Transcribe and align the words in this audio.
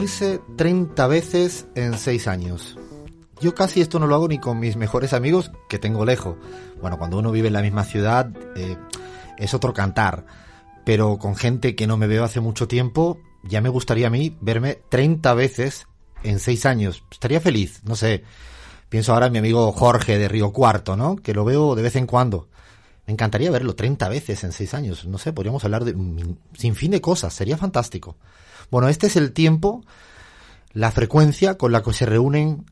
reunirse 0.00 0.40
30 0.56 1.06
veces 1.08 1.66
en 1.74 1.98
6 1.98 2.26
años. 2.26 2.78
Yo 3.38 3.54
casi 3.54 3.82
esto 3.82 3.98
no 3.98 4.06
lo 4.06 4.14
hago 4.14 4.28
ni 4.28 4.38
con 4.38 4.58
mis 4.58 4.76
mejores 4.76 5.12
amigos 5.12 5.50
que 5.68 5.78
tengo 5.78 6.06
lejos. 6.06 6.36
Bueno, 6.80 6.96
cuando 6.96 7.18
uno 7.18 7.30
vive 7.30 7.48
en 7.48 7.52
la 7.52 7.60
misma 7.60 7.84
ciudad 7.84 8.30
eh, 8.56 8.78
es 9.36 9.52
otro 9.52 9.74
cantar. 9.74 10.24
Pero 10.86 11.18
con 11.18 11.36
gente 11.36 11.76
que 11.76 11.86
no 11.86 11.98
me 11.98 12.06
veo 12.06 12.24
hace 12.24 12.40
mucho 12.40 12.66
tiempo, 12.66 13.18
ya 13.42 13.60
me 13.60 13.68
gustaría 13.68 14.06
a 14.06 14.10
mí 14.10 14.34
verme 14.40 14.78
30 14.88 15.34
veces 15.34 15.86
en 16.22 16.38
6 16.38 16.64
años. 16.64 17.04
Estaría 17.10 17.40
feliz, 17.40 17.82
no 17.84 17.94
sé. 17.94 18.24
Pienso 18.88 19.12
ahora 19.12 19.26
en 19.26 19.32
mi 19.32 19.38
amigo 19.38 19.70
Jorge 19.72 20.16
de 20.16 20.28
Río 20.28 20.50
Cuarto, 20.50 20.96
¿no? 20.96 21.16
Que 21.16 21.34
lo 21.34 21.44
veo 21.44 21.74
de 21.74 21.82
vez 21.82 21.96
en 21.96 22.06
cuando. 22.06 22.48
Encantaría 23.10 23.50
verlo 23.50 23.74
30 23.74 24.08
veces 24.08 24.44
en 24.44 24.52
6 24.52 24.72
años. 24.74 25.04
No 25.04 25.18
sé, 25.18 25.32
podríamos 25.32 25.64
hablar 25.64 25.84
de 25.84 25.96
sin 26.54 26.76
fin 26.76 26.92
de 26.92 27.00
cosas. 27.00 27.34
Sería 27.34 27.56
fantástico. 27.56 28.16
Bueno, 28.70 28.88
este 28.88 29.08
es 29.08 29.16
el 29.16 29.32
tiempo, 29.32 29.84
la 30.72 30.92
frecuencia 30.92 31.58
con 31.58 31.72
la 31.72 31.82
que 31.82 31.92
se 31.92 32.06
reúnen 32.06 32.66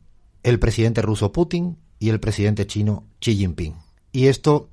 el 0.44 0.60
presidente 0.60 1.02
ruso 1.02 1.32
Putin 1.32 1.76
y 1.98 2.10
el 2.10 2.20
presidente 2.20 2.68
chino 2.68 3.04
Xi 3.18 3.34
Jinping. 3.36 3.74
Y 4.12 4.28
esto, 4.28 4.68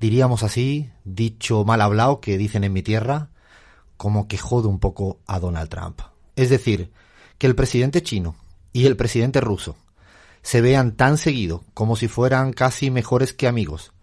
diríamos 0.00 0.42
así, 0.42 0.90
dicho 1.04 1.64
mal 1.64 1.80
hablado 1.80 2.20
que 2.20 2.36
dicen 2.36 2.62
en 2.62 2.74
mi 2.74 2.82
tierra, 2.82 3.30
como 3.96 4.28
que 4.28 4.36
jode 4.36 4.68
un 4.68 4.80
poco 4.80 5.18
a 5.26 5.40
Donald 5.40 5.70
Trump. 5.70 6.02
Es 6.36 6.50
decir, 6.50 6.92
que 7.38 7.46
el 7.46 7.54
presidente 7.54 8.02
chino 8.02 8.36
y 8.74 8.84
el 8.84 8.98
presidente 8.98 9.40
ruso 9.40 9.76
se 10.42 10.60
vean 10.60 10.92
tan 10.92 11.16
seguido 11.16 11.64
como 11.72 11.96
si 11.96 12.06
fueran 12.06 12.52
casi 12.52 12.90
mejores 12.90 13.32
que 13.32 13.48
amigos. 13.48 13.94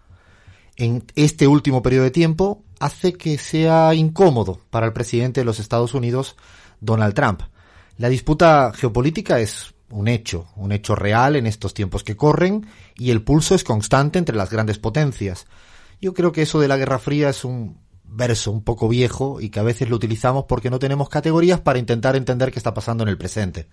En 0.81 1.03
este 1.13 1.45
último 1.45 1.84
periodo 1.84 2.05
de 2.05 2.09
tiempo 2.09 2.63
hace 2.80 3.13
que 3.13 3.38
sea 3.38 3.94
incómodo 3.94 4.62
para 4.71 4.88
el 4.88 4.94
presidente 4.94 5.41
de 5.41 5.46
los 5.46 5.60
Estados 5.60 5.93
Unidos, 5.93 6.35
Donald 6.79 7.13
Trump. 7.13 7.41
La 7.99 8.10
disputa 8.10 8.71
geopolítica 8.74 9.40
es 9.40 9.76
un 9.91 10.07
hecho, 10.07 10.48
un 10.55 10.71
hecho 10.71 10.96
real 10.96 11.35
en 11.35 11.46
estos 11.46 11.76
tiempos 11.76 12.04
que 12.04 12.18
corren 12.18 12.65
y 12.96 13.12
el 13.12 13.21
pulso 13.21 13.54
es 13.54 13.63
constante 13.63 14.18
entre 14.18 14.35
las 14.35 14.49
grandes 14.49 14.79
potencias. 14.79 15.46
Yo 16.02 16.15
creo 16.15 16.32
que 16.32 16.41
eso 16.41 16.59
de 16.59 16.68
la 16.68 16.77
Guerra 16.77 16.98
Fría 16.98 17.29
es 17.29 17.46
un 17.46 17.77
verso 18.04 18.49
un 18.49 18.63
poco 18.63 18.90
viejo 18.90 19.40
y 19.40 19.49
que 19.49 19.59
a 19.59 19.63
veces 19.63 19.87
lo 19.87 19.98
utilizamos 19.98 20.46
porque 20.46 20.71
no 20.71 20.79
tenemos 20.79 21.09
categorías 21.09 21.59
para 21.59 21.77
intentar 21.77 22.15
entender 22.15 22.52
qué 22.52 22.57
está 22.57 22.74
pasando 22.74 23.04
en 23.04 23.09
el 23.09 23.20
presente. 23.20 23.68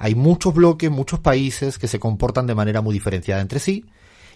Hay 0.00 0.16
muchos 0.16 0.52
bloques, 0.52 0.90
muchos 0.90 1.20
países 1.20 1.78
que 1.78 1.86
se 1.86 2.00
comportan 2.00 2.48
de 2.48 2.56
manera 2.56 2.80
muy 2.80 2.92
diferenciada 2.92 3.40
entre 3.40 3.60
sí 3.60 3.84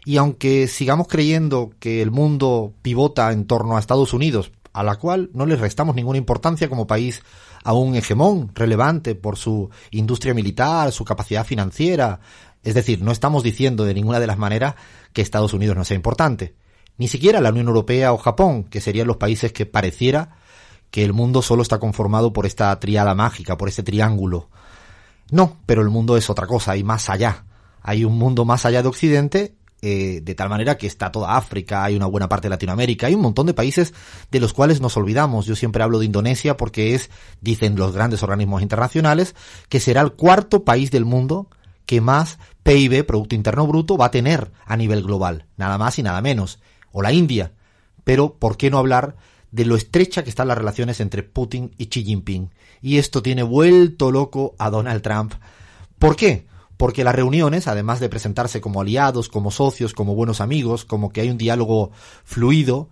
y 0.08 0.16
aunque 0.16 0.68
sigamos 0.68 1.06
creyendo 1.06 1.70
que 1.80 2.00
el 2.00 2.10
mundo 2.10 2.72
pivota 2.80 3.30
en 3.30 3.44
torno 3.44 3.76
a 3.76 3.78
Estados 3.78 4.14
Unidos, 4.14 4.52
a 4.72 4.82
la 4.82 4.96
cual 4.96 5.28
no 5.34 5.44
le 5.44 5.54
restamos 5.54 5.94
ninguna 5.94 6.16
importancia 6.16 6.70
como 6.70 6.86
país 6.86 7.22
a 7.62 7.74
un 7.74 7.94
hegemón 7.94 8.50
relevante 8.54 9.14
por 9.14 9.36
su 9.36 9.68
industria 9.90 10.32
militar, 10.32 10.92
su 10.92 11.04
capacidad 11.04 11.44
financiera. 11.44 12.20
Es 12.64 12.72
decir, 12.72 13.02
no 13.02 13.12
estamos 13.12 13.42
diciendo 13.42 13.84
de 13.84 13.92
ninguna 13.92 14.18
de 14.18 14.26
las 14.26 14.38
maneras 14.38 14.76
que 15.12 15.20
Estados 15.20 15.52
Unidos 15.52 15.76
no 15.76 15.84
sea 15.84 15.96
importante. 15.96 16.54
Ni 16.96 17.08
siquiera 17.08 17.42
la 17.42 17.50
Unión 17.50 17.66
Europea 17.66 18.14
o 18.14 18.16
Japón, 18.16 18.64
que 18.64 18.80
serían 18.80 19.08
los 19.08 19.18
países 19.18 19.52
que 19.52 19.66
pareciera 19.66 20.38
que 20.90 21.04
el 21.04 21.12
mundo 21.12 21.42
solo 21.42 21.60
está 21.60 21.78
conformado 21.78 22.32
por 22.32 22.46
esta 22.46 22.80
triada 22.80 23.14
mágica, 23.14 23.58
por 23.58 23.68
este 23.68 23.82
triángulo. 23.82 24.48
No, 25.30 25.58
pero 25.66 25.82
el 25.82 25.90
mundo 25.90 26.16
es 26.16 26.30
otra 26.30 26.46
cosa, 26.46 26.72
hay 26.72 26.82
más 26.82 27.10
allá. 27.10 27.44
Hay 27.82 28.06
un 28.06 28.16
mundo 28.16 28.46
más 28.46 28.64
allá 28.64 28.80
de 28.80 28.88
Occidente 28.88 29.58
eh, 29.80 30.20
de 30.22 30.34
tal 30.34 30.48
manera 30.48 30.76
que 30.76 30.86
está 30.86 31.12
toda 31.12 31.36
África, 31.36 31.84
hay 31.84 31.94
una 31.94 32.06
buena 32.06 32.28
parte 32.28 32.46
de 32.46 32.50
Latinoamérica, 32.50 33.06
hay 33.06 33.14
un 33.14 33.20
montón 33.20 33.46
de 33.46 33.54
países 33.54 33.94
de 34.30 34.40
los 34.40 34.52
cuales 34.52 34.80
nos 34.80 34.96
olvidamos. 34.96 35.46
Yo 35.46 35.54
siempre 35.54 35.82
hablo 35.82 36.00
de 36.00 36.06
Indonesia 36.06 36.56
porque 36.56 36.94
es, 36.94 37.10
dicen 37.40 37.76
los 37.76 37.92
grandes 37.92 38.22
organismos 38.22 38.62
internacionales, 38.62 39.36
que 39.68 39.78
será 39.78 40.00
el 40.00 40.12
cuarto 40.12 40.64
país 40.64 40.90
del 40.90 41.04
mundo 41.04 41.48
que 41.86 42.00
más 42.00 42.38
PIB, 42.64 43.06
Producto 43.06 43.34
Interno 43.34 43.66
Bruto, 43.66 43.96
va 43.96 44.06
a 44.06 44.10
tener 44.10 44.50
a 44.66 44.76
nivel 44.76 45.02
global, 45.02 45.46
nada 45.56 45.78
más 45.78 45.98
y 45.98 46.02
nada 46.02 46.20
menos. 46.20 46.58
O 46.92 47.00
la 47.00 47.12
India. 47.12 47.52
Pero, 48.04 48.34
¿por 48.34 48.56
qué 48.56 48.70
no 48.70 48.78
hablar 48.78 49.16
de 49.52 49.64
lo 49.64 49.76
estrecha 49.76 50.24
que 50.24 50.30
están 50.30 50.48
las 50.48 50.58
relaciones 50.58 51.00
entre 51.00 51.22
Putin 51.22 51.70
y 51.78 51.86
Xi 51.86 52.04
Jinping? 52.04 52.50
Y 52.82 52.98
esto 52.98 53.22
tiene 53.22 53.42
vuelto 53.42 54.10
loco 54.10 54.54
a 54.58 54.70
Donald 54.70 55.02
Trump. 55.02 55.34
¿Por 55.98 56.16
qué? 56.16 56.46
Porque 56.78 57.04
las 57.04 57.14
reuniones, 57.14 57.66
además 57.66 58.00
de 58.00 58.08
presentarse 58.08 58.62
como 58.62 58.80
aliados, 58.80 59.28
como 59.28 59.50
socios, 59.50 59.92
como 59.92 60.14
buenos 60.14 60.40
amigos, 60.40 60.84
como 60.86 61.10
que 61.12 61.20
hay 61.20 61.28
un 61.28 61.36
diálogo 61.36 61.90
fluido, 62.24 62.88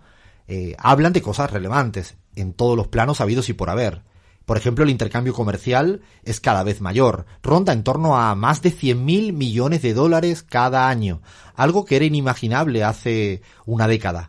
eh, 0.47 0.75
hablan 0.77 1.13
de 1.13 1.21
cosas 1.21 1.49
relevantes 1.49 2.17
en 2.35 2.53
todos 2.53 2.77
los 2.77 2.89
planos 2.89 3.21
habidos 3.21 3.49
y 3.49 3.53
por 3.53 3.69
haber. 3.69 4.03
Por 4.45 4.57
ejemplo, 4.57 4.83
el 4.83 4.89
intercambio 4.89 5.33
comercial 5.33 6.01
es 6.23 6.39
cada 6.39 6.63
vez 6.63 6.79
mayor, 6.81 7.25
ronda 7.41 7.73
en 7.73 7.83
torno 7.83 8.17
a 8.17 8.35
más 8.35 8.61
de 8.61 8.71
100.000 8.71 9.33
millones 9.33 9.81
de 9.81 9.93
dólares 9.93 10.43
cada 10.43 10.89
año, 10.89 11.21
algo 11.55 11.85
que 11.85 11.95
era 11.95 12.05
inimaginable 12.05 12.83
hace 12.83 13.41
una 13.65 13.87
década. 13.87 14.27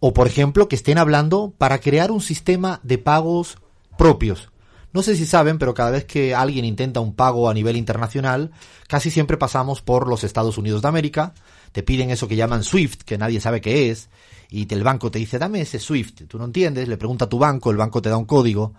O, 0.00 0.12
por 0.12 0.26
ejemplo, 0.26 0.68
que 0.68 0.76
estén 0.76 0.98
hablando 0.98 1.52
para 1.56 1.78
crear 1.78 2.10
un 2.10 2.20
sistema 2.20 2.80
de 2.82 2.98
pagos 2.98 3.58
propios, 3.96 4.50
no 4.94 5.02
sé 5.02 5.16
si 5.16 5.26
saben, 5.26 5.58
pero 5.58 5.74
cada 5.74 5.90
vez 5.90 6.04
que 6.04 6.36
alguien 6.36 6.64
intenta 6.64 7.00
un 7.00 7.14
pago 7.14 7.50
a 7.50 7.54
nivel 7.54 7.76
internacional, 7.76 8.52
casi 8.86 9.10
siempre 9.10 9.36
pasamos 9.36 9.82
por 9.82 10.06
los 10.06 10.22
Estados 10.22 10.56
Unidos 10.56 10.82
de 10.82 10.88
América, 10.88 11.34
te 11.72 11.82
piden 11.82 12.10
eso 12.10 12.28
que 12.28 12.36
llaman 12.36 12.62
SWIFT, 12.62 13.02
que 13.02 13.18
nadie 13.18 13.40
sabe 13.40 13.60
qué 13.60 13.90
es, 13.90 14.08
y 14.48 14.72
el 14.72 14.84
banco 14.84 15.10
te 15.10 15.18
dice, 15.18 15.40
dame 15.40 15.60
ese 15.60 15.80
SWIFT, 15.80 16.28
tú 16.28 16.38
no 16.38 16.44
entiendes, 16.44 16.86
le 16.86 16.96
pregunta 16.96 17.24
a 17.24 17.28
tu 17.28 17.40
banco, 17.40 17.72
el 17.72 17.76
banco 17.76 18.00
te 18.00 18.08
da 18.08 18.16
un 18.16 18.24
código, 18.24 18.72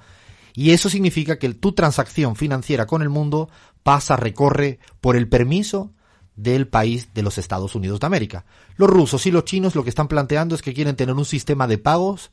y 0.54 0.72
eso 0.72 0.90
significa 0.90 1.38
que 1.38 1.54
tu 1.54 1.74
transacción 1.74 2.38
financiera 2.38 2.88
con 2.88 3.02
el 3.02 3.10
mundo 3.10 3.50
pasa, 3.84 4.16
recorre 4.16 4.80
por 5.02 5.18
el 5.18 5.28
permiso 5.28 5.92
del 6.38 6.70
país 6.70 7.14
de 7.14 7.24
los 7.24 7.38
Estados 7.38 7.76
Unidos 7.76 8.00
de 8.00 8.08
América. 8.08 8.46
Los 8.78 8.90
rusos 8.90 9.26
y 9.26 9.32
los 9.32 9.44
chinos 9.44 9.76
lo 9.76 9.84
que 9.84 9.90
están 9.90 10.08
planteando 10.08 10.56
es 10.56 10.62
que 10.62 10.74
quieren 10.74 10.96
tener 10.96 11.16
un 11.16 11.26
sistema 11.26 11.68
de 11.68 11.78
pagos 11.78 12.32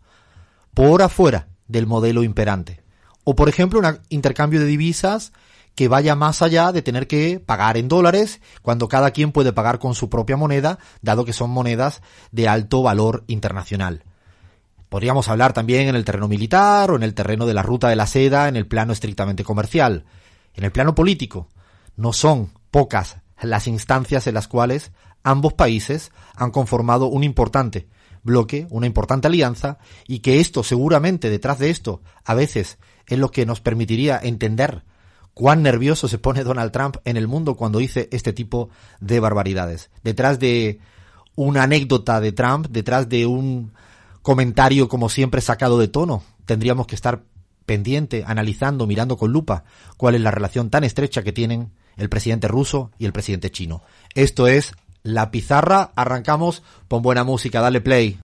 por 0.73 1.03
afuera 1.03 1.49
del 1.67 1.89
modelo 1.89 2.23
imperante. 2.23 2.82
O, 3.25 3.35
por 3.35 3.49
ejemplo, 3.49 3.81
un 3.81 4.01
intercambio 4.09 4.61
de 4.61 4.67
divisas 4.67 5.33
que 5.75 5.89
vaya 5.89 6.15
más 6.15 6.43
allá 6.43 6.73
de 6.73 6.83
tener 6.83 7.07
que 7.07 7.41
pagar 7.41 7.77
en 7.77 7.89
dólares 7.89 8.41
cuando 8.61 8.89
cada 8.89 9.11
quien 9.11 9.33
puede 9.33 9.53
pagar 9.53 9.79
con 9.79 9.95
su 9.95 10.11
propia 10.11 10.37
moneda, 10.37 10.79
dado 11.01 11.25
que 11.25 11.33
son 11.33 11.51
monedas 11.51 12.03
de 12.31 12.49
alto 12.49 12.83
valor 12.83 13.25
internacional. 13.27 14.05
Podríamos 14.89 15.29
hablar 15.29 15.55
también 15.55 15.89
en 15.89 15.97
el 15.97 16.05
terreno 16.05 16.29
militar 16.29 16.91
o 16.91 16.97
en 16.97 17.03
el 17.03 17.15
terreno 17.15 17.47
de 17.47 17.55
la 17.55 17.63
ruta 17.63 17.89
de 17.89 17.97
la 17.97 18.07
seda 18.07 18.49
en 18.49 18.57
el 18.57 18.67
plano 18.67 18.93
estrictamente 18.93 19.45
comercial. 19.45 20.05
En 20.55 20.65
el 20.65 20.73
plano 20.73 20.95
político, 20.95 21.49
no 21.97 22.13
son 22.13 22.53
pocas 22.71 23.17
las 23.41 23.67
instancias 23.67 24.27
en 24.27 24.35
las 24.35 24.49
cuales 24.49 24.93
ambos 25.23 25.55
países 25.55 26.13
han 26.35 26.51
conformado 26.51 27.07
un 27.07 27.25
importante 27.25 27.89
bloque, 28.23 28.67
una 28.71 28.87
importante 28.87 29.27
alianza, 29.27 29.79
y 30.07 30.21
que 30.21 30.41
esto 30.41 30.63
seguramente 30.63 31.31
detrás 31.31 31.59
de 31.59 31.71
esto 31.71 32.03
a 32.25 32.35
veces 32.35 32.79
es 33.07 33.19
lo 33.19 33.31
que 33.31 33.47
nos 33.47 33.61
permitiría 33.61 34.19
entender 34.23 34.83
cuán 35.35 35.63
nervioso 35.63 36.09
se 36.09 36.19
pone 36.19 36.45
Donald 36.45 36.73
Trump 36.73 36.97
en 37.05 37.17
el 37.17 37.29
mundo 37.29 37.57
cuando 37.57 37.79
dice 37.79 38.09
este 38.13 38.33
tipo 38.33 38.71
de 39.01 39.21
barbaridades. 39.21 39.91
Detrás 40.03 40.39
de 40.39 40.81
una 41.35 41.63
anécdota 41.63 42.21
de 42.21 42.33
Trump, 42.33 42.67
detrás 42.69 43.09
de 43.09 43.27
un 43.27 43.73
comentario 44.23 44.89
como 44.89 45.09
siempre 45.09 45.41
sacado 45.41 45.79
de 45.79 45.89
tono, 45.89 46.23
tendríamos 46.45 46.87
que 46.87 46.95
estar 46.95 47.23
pendiente, 47.67 48.25
analizando, 48.27 48.87
mirando 48.87 49.17
con 49.17 49.33
lupa 49.33 49.65
cuál 49.97 50.15
es 50.15 50.21
la 50.21 50.31
relación 50.31 50.71
tan 50.71 50.85
estrecha 50.85 51.23
que 51.23 51.33
tienen 51.33 51.71
el 51.97 52.09
presidente 52.09 52.49
ruso 52.49 52.91
y 52.99 53.07
el 53.07 53.13
presidente 53.13 53.51
chino. 53.51 53.83
Esto 54.15 54.47
es 54.47 54.73
La 55.03 55.31
Pizarra, 55.31 55.93
arrancamos, 55.95 56.63
con 56.89 57.03
buena 57.03 57.25
música, 57.25 57.61
dale 57.61 57.81
play. 57.81 58.19